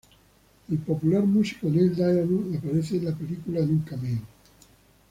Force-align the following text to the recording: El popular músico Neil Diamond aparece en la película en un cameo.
El 0.67 0.79
popular 0.79 1.21
músico 1.21 1.69
Neil 1.69 1.93
Diamond 1.95 2.55
aparece 2.57 2.97
en 2.97 3.05
la 3.05 3.13
película 3.15 3.59
en 3.59 3.69
un 3.69 3.79
cameo. 3.81 4.19